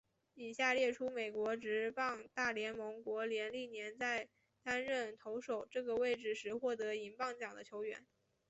[0.33, 4.27] 以下列出美国职棒大联盟国联历年在
[4.63, 8.03] 担任投手这个位置时获得银棒奖的球员。